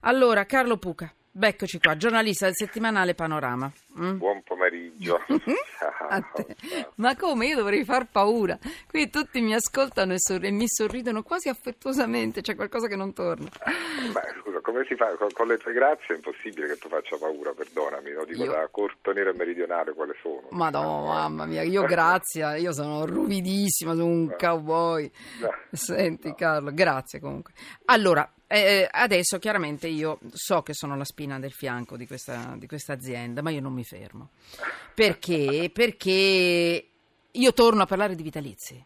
Allora, 0.00 0.46
Carlo 0.46 0.78
Puca, 0.78 1.12
beccoci 1.30 1.78
qua, 1.78 1.96
giornalista 1.96 2.46
del 2.46 2.54
settimanale 2.54 3.14
Panorama. 3.14 3.70
Mm? 3.98 4.16
Buon 4.16 4.42
pomeriggio. 4.42 5.20
A 6.08 6.20
te. 6.34 6.56
Ma 6.96 7.14
come? 7.16 7.46
Io 7.48 7.56
dovrei 7.56 7.84
far 7.84 8.06
paura. 8.10 8.58
Qui 8.88 9.10
tutti 9.10 9.40
mi 9.42 9.54
ascoltano 9.54 10.12
e, 10.14 10.18
sor- 10.18 10.44
e 10.44 10.50
mi 10.50 10.64
sorridono 10.66 11.22
quasi 11.22 11.48
affettuosamente, 11.50 12.40
c'è 12.40 12.54
qualcosa 12.56 12.86
che 12.88 12.96
non 12.96 13.12
torna. 13.12 13.48
Beh, 13.48 14.40
scusa, 14.42 14.60
come 14.62 14.84
si 14.88 14.94
fa? 14.96 15.14
Con, 15.16 15.28
con 15.32 15.46
le 15.48 15.58
tue 15.58 15.72
grazie 15.74 16.14
è 16.14 16.16
impossibile 16.16 16.66
che 16.66 16.76
tu 16.78 16.88
faccia 16.88 17.16
paura, 17.18 17.52
perdonami. 17.52 18.10
Lo 18.12 18.24
dico 18.24 18.44
Io- 18.44 18.50
da 18.52 18.66
corto 18.70 19.12
nero 19.12 19.30
e 19.30 19.34
meridionale 19.34 19.92
quale 19.92 20.14
sono. 20.22 20.46
Madonna, 20.50 21.12
mamma 21.14 21.44
mia, 21.44 21.62
io 21.62 21.82
grazie, 21.84 22.58
io 22.58 22.72
sono 22.72 23.04
ruvidissima, 23.04 23.92
sono 23.92 24.06
un 24.06 24.34
cowboy. 24.38 25.10
No. 25.40 25.50
Senti 25.72 26.34
Carlo, 26.34 26.72
grazie 26.72 27.20
comunque. 27.20 27.52
Allora, 27.86 28.28
eh, 28.52 28.88
adesso 28.90 29.38
chiaramente 29.38 29.86
io 29.86 30.18
so 30.32 30.62
che 30.62 30.74
sono 30.74 30.96
la 30.96 31.04
spina 31.04 31.38
del 31.38 31.52
fianco 31.52 31.96
di 31.96 32.04
questa, 32.06 32.56
di 32.58 32.66
questa 32.66 32.94
azienda, 32.94 33.42
ma 33.42 33.50
io 33.50 33.60
non 33.60 33.72
mi 33.72 33.84
fermo. 33.84 34.30
Perché? 34.92 35.70
Perché 35.72 36.88
io 37.30 37.52
torno 37.52 37.82
a 37.82 37.86
parlare 37.86 38.16
di 38.16 38.24
vitalizi 38.24 38.84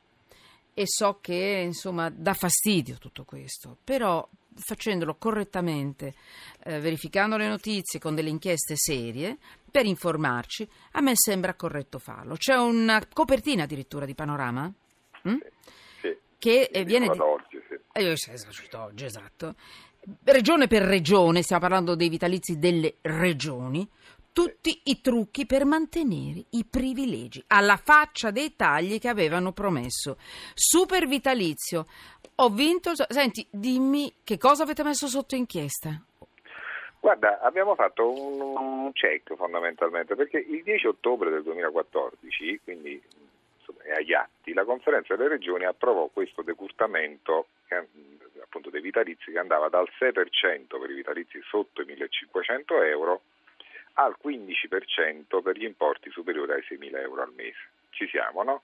e 0.75 0.83
so 0.87 1.19
che 1.23 1.63
insomma 1.65 2.11
dà 2.11 2.35
fastidio 2.35 2.99
tutto 2.99 3.25
questo, 3.25 3.79
però 3.83 4.29
facendolo 4.55 5.15
correttamente, 5.15 6.15
eh, 6.65 6.79
verificando 6.81 7.39
le 7.39 7.49
notizie 7.49 7.99
con 7.99 8.15
delle 8.15 8.29
inchieste 8.29 8.75
serie 8.77 9.39
per 9.71 9.87
informarci, 9.87 10.69
a 10.93 11.01
me 11.01 11.13
sembra 11.15 11.55
corretto 11.55 11.99
farlo. 11.99 12.37
C'è 12.37 12.55
una 12.55 13.03
copertina 13.11 13.63
addirittura 13.63 14.05
di 14.05 14.15
Panorama 14.15 14.71
mm? 15.27 15.37
Sì. 16.03 16.17
che 16.39 16.69
eh, 16.71 16.85
viene 16.85 17.09
di- 17.09 17.19
eh, 17.95 19.05
esatto. 19.05 19.55
Regione 20.25 20.67
per 20.67 20.83
regione, 20.83 21.43
stiamo 21.43 21.63
parlando 21.63 21.95
dei 21.95 22.09
vitalizi 22.09 22.59
delle 22.59 22.97
regioni, 23.03 23.89
tutti 24.33 24.81
i 24.85 25.01
trucchi 25.01 25.47
per 25.47 25.65
mantenere 25.65 26.45
i 26.51 26.65
privilegi 26.69 27.43
alla 27.47 27.77
faccia 27.77 28.33
dei 28.33 28.57
tagli 28.57 28.99
che 28.99 29.09
avevano 29.09 29.53
promesso. 29.53 30.17
Super 30.55 31.07
vitalizio. 31.07 31.87
Ho 32.37 32.49
vinto. 32.49 32.93
Senti, 33.09 33.47
dimmi 33.49 34.13
che 34.25 34.37
cosa 34.37 34.65
avete 34.65 34.83
messo 34.83 35.07
sotto 35.07 35.37
inchiesta? 35.37 36.03
Guarda, 36.99 37.39
abbiamo 37.41 37.75
fatto 37.75 38.11
un, 38.11 38.41
un 38.41 38.93
check 38.93 39.37
fondamentalmente 39.37 40.17
perché 40.17 40.39
il 40.39 40.63
10 40.63 40.87
ottobre 40.89 41.31
del 41.31 41.43
2014, 41.43 42.61
quindi 42.65 43.01
è 43.85 43.93
agli 43.93 44.15
atti, 44.15 44.55
la 44.55 44.65
conferenza 44.65 45.15
delle 45.15 45.29
regioni 45.29 45.65
approvò 45.65 46.07
questo 46.07 46.43
decurtamento 46.43 47.49
che, 47.67 47.87
appunto 48.43 48.71
dei 48.71 48.81
vitalizi 48.81 49.31
che 49.31 49.39
andava 49.39 49.69
dal 49.69 49.89
6% 49.99 50.81
per 50.81 50.91
i 50.91 50.95
vitalizi 50.95 51.41
sotto 51.45 51.83
i 51.83 51.85
1500 51.85 52.83
euro 52.83 53.23
al 53.95 54.17
15% 54.23 55.43
per 55.43 55.57
gli 55.57 55.65
importi 55.65 56.11
superiori 56.11 56.53
ai 56.53 56.65
6.000 56.67 56.97
euro 57.01 57.23
al 57.23 57.33
mese. 57.35 57.69
Ci 57.91 58.09
siamo, 58.09 58.43
no? 58.43 58.63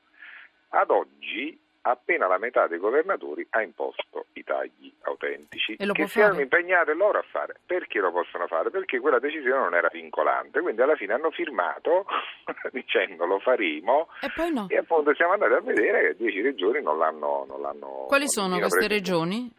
Ad 0.70 0.90
oggi 0.90 1.58
appena 1.82 2.26
la 2.26 2.38
metà 2.38 2.66
dei 2.66 2.78
governatori 2.78 3.46
ha 3.50 3.62
imposto 3.62 4.26
i 4.34 4.44
tagli 4.44 4.92
autentici 5.02 5.74
E 5.78 5.86
che 5.92 6.06
si 6.06 6.18
erano 6.18 6.34
fare? 6.34 6.42
impegnate 6.44 6.92
loro 6.94 7.18
a 7.18 7.24
fare. 7.30 7.56
Perché 7.64 7.98
lo 8.00 8.12
possono 8.12 8.46
fare? 8.46 8.70
Perché 8.70 9.00
quella 9.00 9.18
decisione 9.18 9.58
non 9.62 9.74
era 9.74 9.88
vincolante, 9.92 10.60
quindi 10.60 10.82
alla 10.82 10.96
fine 10.96 11.14
hanno 11.14 11.30
firmato 11.30 12.06
dicendo 12.72 13.24
lo 13.26 13.38
faremo 13.40 14.08
E 14.20 14.30
poi 14.34 14.52
no. 14.52 14.66
e 14.68 14.76
appunto 14.76 15.14
siamo 15.14 15.32
andati 15.32 15.52
a 15.52 15.60
vedere 15.60 16.08
che 16.08 16.16
10 16.16 16.40
regioni 16.42 16.82
non 16.82 16.98
l'hanno... 16.98 17.44
Non 17.48 17.60
l'hanno 17.60 18.04
Quali 18.08 18.28
sono 18.28 18.58
queste 18.58 18.86
preso. 18.86 18.92
regioni? 18.94 19.50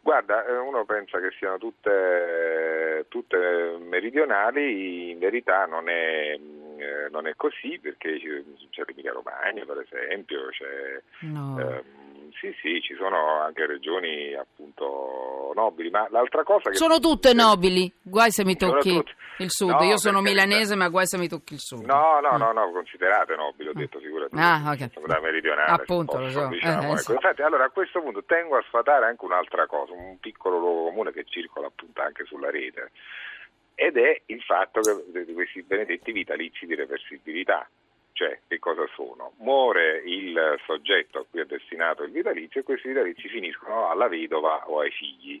Guarda, 0.00 0.46
eh, 0.46 0.56
uno 0.58 0.84
pensa 0.84 1.18
che 1.18 1.30
siano 1.36 1.58
tutte, 1.58 3.06
tutte 3.08 3.76
meridionali, 3.80 5.10
in 5.10 5.18
verità 5.18 5.64
non 5.66 5.88
è, 5.88 6.38
eh, 6.86 7.08
non 7.10 7.26
è 7.26 7.34
così 7.36 7.78
perché 7.80 8.18
c'è 8.18 8.42
c'è 8.70 8.82
l'Emilia 8.86 9.12
Romagna 9.12 9.64
per 9.64 9.84
esempio, 9.88 10.48
c'è, 10.50 11.00
No. 11.26 11.58
ehm, 11.58 12.30
sì 12.40 12.54
sì, 12.60 12.80
ci 12.82 12.94
sono 12.96 13.40
anche 13.40 13.66
regioni 13.66 14.34
appunto 14.34 15.52
nobili, 15.54 15.90
ma 15.90 16.06
l'altra 16.10 16.42
cosa 16.42 16.70
che... 16.70 16.76
Sono 16.76 16.98
tutte 16.98 17.32
nobili, 17.32 17.90
guai 18.02 18.30
se 18.30 18.44
mi 18.44 18.56
tocchi 18.56 19.02
il 19.38 19.50
sud. 19.50 19.70
No, 19.70 19.82
Io 19.84 19.96
sono 19.98 20.20
milanese, 20.20 20.74
ma 20.76 20.88
guai 20.88 21.06
se 21.06 21.16
mi 21.18 21.28
tocchi 21.28 21.54
il 21.54 21.60
sud. 21.60 21.84
No, 21.84 22.20
no, 22.20 22.36
no, 22.36 22.52
no, 22.52 22.70
considerate 22.72 23.34
nobili, 23.36 23.68
ho 23.70 23.72
detto 23.74 23.98
figurati. 24.00 24.34
Ah, 24.36 24.62
ok. 24.72 24.90
Sono 24.92 25.06
da 25.06 25.20
meridionale. 25.20 25.70
Appunto, 25.70 26.12
se 26.12 26.18
lo 26.18 26.24
posso, 26.26 26.40
so. 26.40 26.48
diciamo, 26.48 26.82
Eh, 26.82 26.86
ecco. 26.86 26.96
sì. 26.96 27.12
Infatti, 27.12 27.42
allora 27.42 27.64
a 27.64 27.70
questo 27.70 28.00
punto 28.00 28.24
tengo 28.24 28.56
a 28.56 28.64
sfatare 28.66 29.06
anche 29.06 29.24
un'altra 29.24 29.66
cosa, 29.66 29.92
un 29.92 30.18
piccolo 30.18 30.58
luogo 30.58 30.84
comune 30.84 31.12
che 31.12 31.24
circola 31.26 31.66
appunto 31.68 32.00
anche 32.02 32.24
sulla 32.24 32.50
rete, 32.50 32.90
ed 33.76 33.98
è 33.98 34.22
il 34.26 34.42
fatto 34.42 34.80
che 34.80 35.24
di 35.24 35.34
questi 35.34 35.62
benedetti 35.62 36.10
vitalizi 36.10 36.66
di 36.66 36.74
reversibilità. 36.74 37.68
Cioè, 38.12 38.40
che 38.48 38.58
cosa 38.58 38.86
sono? 38.94 39.34
Muore 39.40 40.02
il 40.06 40.58
soggetto 40.64 41.18
a 41.18 41.24
cui 41.28 41.40
è 41.40 41.44
destinato 41.44 42.02
il 42.02 42.10
vitalizio 42.10 42.60
e 42.60 42.64
questi 42.64 42.88
vitalizi 42.88 43.28
finiscono 43.28 43.90
alla 43.90 44.08
vedova 44.08 44.66
o 44.66 44.80
ai 44.80 44.90
figli. 44.90 45.40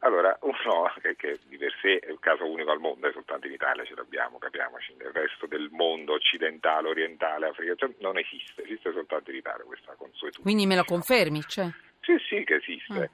Allora, 0.00 0.36
uno 0.42 0.92
che, 1.00 1.16
che 1.16 1.38
di 1.46 1.56
per 1.56 1.74
sé 1.80 2.00
è 2.00 2.10
un 2.10 2.18
caso 2.18 2.44
unico 2.44 2.70
al 2.70 2.80
mondo, 2.80 3.08
è 3.08 3.12
soltanto 3.12 3.46
in 3.46 3.54
Italia 3.54 3.84
ce 3.84 3.94
l'abbiamo, 3.94 4.36
capiamoci, 4.36 4.94
nel 4.98 5.10
resto 5.10 5.46
del 5.46 5.70
mondo 5.72 6.12
occidentale, 6.12 6.88
orientale, 6.88 7.46
africano, 7.46 7.76
cioè, 7.76 7.90
non 8.00 8.18
esiste, 8.18 8.62
esiste 8.64 8.92
soltanto 8.92 9.30
in 9.30 9.36
Italia 9.36 9.64
questa 9.64 9.94
consuetudine. 9.96 10.42
Quindi 10.42 10.66
me 10.66 10.76
lo 10.76 10.84
confermi? 10.84 11.40
Cioè? 11.46 11.70
Sì, 12.02 12.18
sì, 12.28 12.44
che 12.44 12.56
esiste. 12.56 12.92
Ah. 12.92 13.10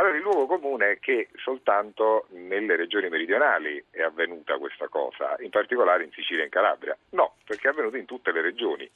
Allora, 0.00 0.14
il 0.14 0.22
luogo 0.22 0.46
comune 0.46 0.92
è 0.92 0.98
che 1.00 1.28
soltanto 1.42 2.28
nelle 2.30 2.76
regioni 2.76 3.08
meridionali 3.08 3.82
è 3.90 4.02
avvenuta 4.02 4.56
questa 4.56 4.86
cosa, 4.86 5.34
in 5.40 5.50
particolare 5.50 6.04
in 6.04 6.12
Sicilia 6.12 6.42
e 6.42 6.44
in 6.44 6.50
Calabria. 6.50 6.96
No, 7.10 7.34
perché 7.44 7.66
è 7.66 7.70
avvenuta 7.72 7.96
in 7.96 8.04
tutte 8.04 8.30
le 8.30 8.40
regioni. 8.40 8.88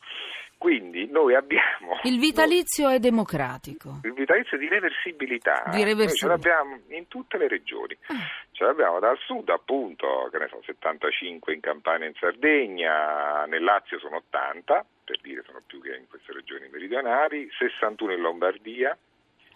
Quindi 0.56 1.08
noi 1.10 1.34
abbiamo... 1.34 1.98
Il 2.04 2.20
vitalizio 2.20 2.88
è 2.88 3.00
democratico. 3.00 3.98
Il 4.04 4.12
vitalizio 4.12 4.56
di 4.56 4.68
reversibilità, 4.68 5.64
Di 5.72 5.82
reversibilità. 5.82 6.04
noi 6.04 6.14
ce 6.14 6.26
l'abbiamo 6.28 6.80
in 6.96 7.08
tutte 7.08 7.36
le 7.36 7.48
regioni, 7.48 7.98
ce 8.52 8.64
l'abbiamo 8.64 9.00
dal 9.00 9.18
sud 9.26 9.48
appunto, 9.48 10.28
che 10.30 10.38
ne 10.38 10.46
so, 10.46 10.62
75 10.64 11.52
in 11.52 11.58
Campania 11.58 12.06
e 12.06 12.10
in 12.10 12.14
Sardegna, 12.14 13.44
nel 13.46 13.64
Lazio 13.64 13.98
sono 13.98 14.22
80, 14.30 14.86
per 15.02 15.18
dire 15.20 15.42
sono 15.44 15.62
più 15.66 15.80
che 15.80 15.96
in 15.96 16.06
queste 16.08 16.32
regioni 16.32 16.68
meridionali, 16.70 17.50
61 17.58 18.12
in 18.12 18.20
Lombardia, 18.20 18.96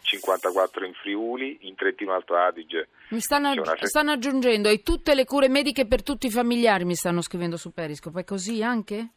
54 0.02 0.84
in 0.84 0.94
Friuli, 0.94 1.58
in 1.62 1.74
Trentino 1.74 2.12
Alto 2.14 2.34
Adige. 2.36 2.88
Mi 3.08 3.20
stanno, 3.20 3.52
se- 3.64 3.86
stanno 3.86 4.12
aggiungendo 4.12 4.68
e 4.68 4.82
tutte 4.82 5.14
le 5.14 5.24
cure 5.24 5.48
mediche 5.48 5.86
per 5.86 6.02
tutti 6.02 6.26
i 6.26 6.30
familiari 6.30 6.84
mi 6.84 6.94
stanno 6.94 7.20
scrivendo 7.22 7.56
su 7.56 7.72
Periscope. 7.72 8.20
È 8.20 8.24
così 8.24 8.62
anche? 8.62 9.08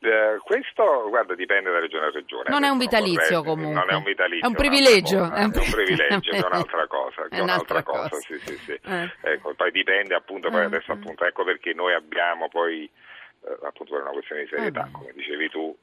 Eh, 0.00 0.38
questo, 0.44 1.08
guarda, 1.08 1.34
dipende 1.34 1.72
da 1.72 1.80
regione 1.80 2.06
a 2.06 2.10
regione. 2.10 2.44
Non 2.50 2.62
è 2.62 2.68
un 2.68 2.78
vitalizio, 2.78 3.42
corretti, 3.42 3.48
comunque. 3.48 3.80
Non 3.80 3.90
è 3.90 3.94
un 3.94 4.04
vitalizio. 4.04 4.44
È 4.44 4.48
un 4.48 4.54
privilegio, 4.54 5.18
cosa, 5.18 5.34
è 5.34 5.42
un 5.44 5.52
È 5.52 5.58
un 5.58 5.70
privilegio, 5.70 6.30
è 6.30 6.46
un'altra 6.46 6.86
cosa. 6.88 7.22
È 7.28 7.34
è 7.34 7.40
un'altra 7.40 7.42
un'altra 7.42 7.82
cosa, 7.82 8.08
cosa. 8.10 8.20
sì, 8.20 8.38
sì, 8.38 8.56
sì. 8.58 8.78
Eh. 8.84 9.10
Ecco, 9.22 9.54
poi 9.54 9.70
dipende 9.72 10.14
appunto, 10.14 10.50
poi 10.50 10.60
Eh, 10.60 10.64
adesso 10.66 10.92
eh. 10.92 10.94
appunto, 10.94 11.24
ecco 11.24 11.42
perché 11.42 11.74
noi 11.74 11.94
abbiamo 11.94 12.48
poi, 12.48 12.84
eh, 12.84 13.58
appunto 13.66 13.92
per 13.94 14.02
una 14.02 14.10
questione 14.12 14.42
di 14.42 14.48
serietà, 14.48 14.86
Eh, 14.86 14.90
come 14.92 15.12
dicevi 15.14 15.48
tu, 15.50 15.76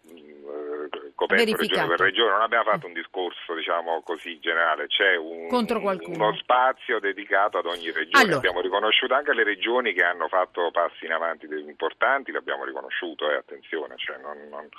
coperto 1.16 1.56
regione 1.56 1.88
per 1.88 2.00
regione, 2.00 2.32
non 2.32 2.42
abbiamo 2.42 2.70
fatto 2.70 2.88
un 2.88 2.94
discorso 2.94 3.56
diciamo 3.56 4.02
così 4.04 4.38
generale, 4.40 4.88
c'è 4.88 5.16
un, 5.16 5.48
uno 5.50 6.36
spazio 6.38 7.00
dedicato 7.00 7.58
ad 7.58 7.66
ogni 7.66 7.92
regione, 7.92 8.24
Allora. 8.24 8.38
abbiamo 8.38 8.62
riconosciuto 8.62 9.14
anche 9.14 9.34
le 9.34 9.44
regioni 9.44 9.94
che 9.94 10.04
hanno 10.04 10.28
fatto 10.28 10.70
passi 10.72 11.06
in 11.06 11.12
avanti 11.14 11.48
importanti, 11.48 12.32
l'abbiamo 12.32 12.66
riconosciuto, 12.66 13.30
e 13.32 13.36
attenzione, 13.36 13.96
cioè 13.98 14.18
non, 14.18 14.38
non- 14.50 14.70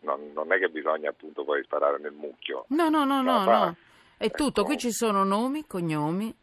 non- 0.00 0.32
non 0.34 0.52
è 0.52 0.58
che 0.58 0.68
bisogna 0.68 1.10
appunto 1.10 1.44
poi 1.44 1.62
sparare 1.64 1.98
nel 1.98 2.12
mucchio. 2.12 2.64
No, 2.68 2.88
no, 2.88 3.04
no, 3.04 3.22
no, 3.22 3.44
No. 3.44 3.76
È 4.16 4.30
tutto. 4.30 4.60
Ecco. 4.60 4.64
Qui 4.70 4.78
ci 4.78 4.92
sono 4.92 5.24
nomi, 5.24 5.66
cognomi, 5.66 6.34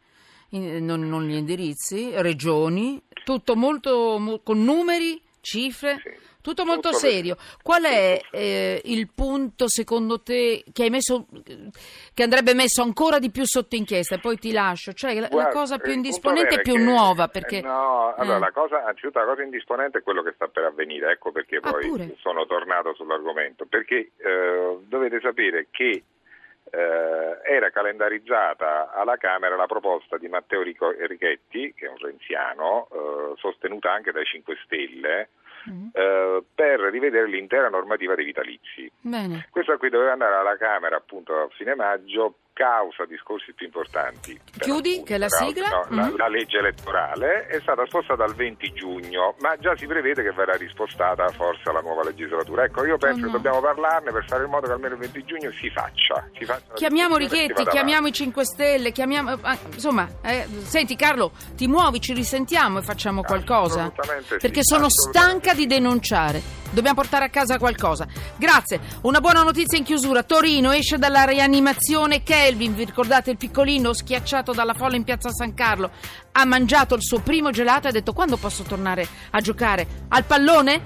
non, 0.49 1.01
non 1.07 1.23
gli 1.23 1.35
indirizzi, 1.35 2.11
regioni, 2.21 3.01
tutto 3.23 3.55
molto 3.55 4.17
mo- 4.19 4.39
con 4.43 4.63
numeri, 4.63 5.21
cifre. 5.41 5.99
Sì. 6.03 6.29
Tutto 6.41 6.65
molto 6.65 6.89
Tutto 6.89 6.99
serio. 6.99 7.35
Qual 7.61 7.83
è 7.83 8.19
eh, 8.31 8.81
il 8.85 9.09
punto 9.13 9.67
secondo 9.67 10.21
te 10.21 10.63
che 10.73 10.83
hai 10.83 10.89
messo 10.89 11.27
che 12.13 12.23
andrebbe 12.23 12.53
messo 12.53 12.81
ancora 12.81 13.19
di 13.19 13.29
più 13.31 13.43
sotto 13.45 13.75
inchiesta? 13.75 14.15
E 14.15 14.19
poi 14.19 14.37
ti 14.37 14.51
lascio. 14.51 14.93
Cioè 14.93 15.13
la, 15.15 15.21
la 15.21 15.27
Guarda, 15.29 15.51
cosa 15.51 15.77
più 15.77 15.91
indisponente 15.93 16.55
e 16.55 16.61
più 16.61 16.73
che- 16.73 16.79
nuova 16.81 17.27
perché 17.27 17.57
eh, 17.57 17.61
no, 17.61 18.13
allora 18.15 18.37
eh. 18.37 18.39
la 18.39 18.51
cosa, 18.51 18.83
anzitutto 18.85 19.19
la 19.19 19.25
cosa 19.25 19.43
indisponente 19.43 19.99
è 19.99 20.01
quello 20.03 20.21
che 20.23 20.31
sta 20.33 20.47
per 20.47 20.63
avvenire, 20.63 21.11
ecco 21.11 21.31
perché 21.31 21.57
Ah, 21.61 21.71
poi 21.71 21.87
pure? 21.87 22.15
sono 22.19 22.45
tornato 22.45 22.93
sull'argomento, 22.95 23.65
perché 23.65 24.11
eh, 24.17 24.77
dovete 24.87 25.19
sapere 25.21 25.67
che 25.69 26.03
eh, 26.73 27.39
era 27.43 27.69
calendarizzata 27.71 28.93
alla 28.93 29.17
Camera 29.17 29.55
la 29.55 29.65
proposta 29.65 30.17
di 30.17 30.27
Matteo 30.27 30.61
Rico- 30.61 30.91
Richetti, 30.97 31.73
che 31.75 31.85
è 31.85 31.89
un 31.89 31.97
renziano, 31.97 32.87
eh, 32.91 33.33
sostenuta 33.37 33.91
anche 33.91 34.11
dai 34.11 34.25
5 34.25 34.55
Stelle, 34.63 35.29
Mm. 35.69 35.87
eh, 35.93 36.43
per 36.55 36.79
rivedere 36.79 37.27
l'intera 37.27 37.69
normativa 37.69 38.15
dei 38.15 38.25
vitalizi. 38.25 38.91
Bene. 39.01 39.47
Questa 39.51 39.77
qui 39.77 39.89
doveva 39.89 40.13
andare 40.13 40.35
alla 40.35 40.57
Camera 40.57 40.95
appunto 40.95 41.33
a 41.33 41.47
fine 41.55 41.75
maggio 41.75 42.35
causa 42.61 43.05
discorsi 43.05 43.53
più 43.53 43.65
importanti. 43.65 44.39
Chiudi, 44.59 44.91
appunto, 45.01 45.05
che 45.11 45.17
la 45.17 45.29
sigla? 45.29 45.67
no, 45.69 45.85
la, 45.89 46.05
Mhm. 46.05 46.15
la 46.17 46.27
legge 46.27 46.57
elettorale 46.59 47.47
è 47.47 47.59
stata 47.61 47.83
spostata 47.87 48.23
al 48.23 48.35
20 48.35 48.71
giugno, 48.73 49.33
ma 49.39 49.55
già 49.57 49.75
si 49.75 49.87
prevede 49.87 50.21
che 50.21 50.31
verrà 50.31 50.53
rispostata 50.53 51.27
forse 51.29 51.69
alla 51.69 51.81
nuova 51.81 52.03
legislatura. 52.03 52.63
Ecco, 52.65 52.85
io 52.85 52.97
penso 52.97 53.17
Oh, 53.17 53.19
no. 53.21 53.25
che 53.25 53.31
dobbiamo 53.31 53.61
parlarne 53.61 54.11
per 54.11 54.25
fare 54.27 54.43
in 54.45 54.49
modo 54.51 54.67
che 54.67 54.73
almeno 54.73 54.93
il 54.93 54.99
20 55.01 55.23
giugno 55.25 55.51
si 55.53 55.69
faccia. 55.71 56.27
Si 56.37 56.45
faccia 56.45 56.63
la 56.69 56.73
Chiamiamo 56.75 57.17
Richetti, 57.17 57.63
chiamiamo 57.65 58.07
i 58.07 58.11
5 58.13 58.45
Stelle, 58.45 58.91
chiamiamo... 58.91 59.37
ah, 59.41 59.57
insomma, 59.73 60.07
eh, 60.23 60.45
senti 60.61 60.95
Carlo, 60.95 61.31
ti 61.55 61.65
muovi, 61.67 61.99
ci 61.99 62.13
risentiamo 62.13 62.77
e 62.79 62.81
facciamo 62.83 63.21
qualcosa? 63.23 63.81
Assolutamente 63.85 64.33
sì, 64.35 64.37
Perché 64.39 64.59
sono 64.63 64.87
stanca 64.89 65.53
di 65.53 65.65
denunciare. 65.65 66.59
Dobbiamo 66.71 66.95
portare 66.95 67.25
a 67.25 67.29
casa 67.29 67.57
qualcosa. 67.57 68.07
Grazie. 68.37 68.79
Una 69.01 69.19
buona 69.19 69.43
notizia 69.43 69.77
in 69.77 69.83
chiusura. 69.83 70.23
Torino 70.23 70.71
esce 70.71 70.97
dalla 70.97 71.23
rianimazione. 71.23 72.23
Kelvin, 72.23 72.75
vi 72.75 72.85
ricordate 72.85 73.31
il 73.31 73.37
piccolino 73.37 73.93
schiacciato 73.93 74.53
dalla 74.53 74.73
folla 74.73 74.95
in 74.95 75.03
piazza 75.03 75.29
San 75.31 75.53
Carlo? 75.53 75.91
Ha 76.31 76.45
mangiato 76.45 76.95
il 76.95 77.03
suo 77.03 77.19
primo 77.19 77.51
gelato 77.51 77.87
e 77.87 77.89
ha 77.89 77.93
detto 77.93 78.13
quando 78.13 78.37
posso 78.37 78.63
tornare 78.63 79.05
a 79.31 79.41
giocare? 79.41 79.85
Al 80.07 80.23
pallone? 80.23 80.83